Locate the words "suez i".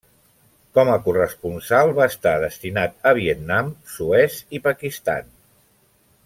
3.97-4.63